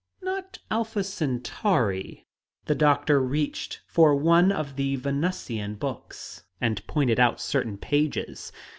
[0.23, 2.25] "Not Alpha Centauri."
[2.65, 8.51] The doctor reached for one of the Venusian books, and pointed out certain pages.